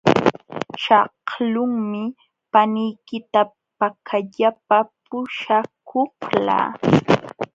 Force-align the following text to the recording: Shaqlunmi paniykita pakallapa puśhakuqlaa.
Shaqlunmi 0.83 2.03
paniykita 2.53 3.39
pakallapa 3.79 4.77
puśhakuqlaa. 5.07 6.67